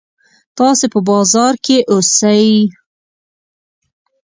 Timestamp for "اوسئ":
1.91-2.47